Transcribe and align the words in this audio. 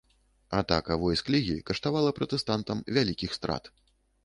Атака 0.59 0.97
войск 1.03 1.29
лігі 1.35 1.57
каштавала 1.69 2.15
пратэстантам 2.21 2.77
вялікіх 2.99 3.39
страт. 3.41 3.73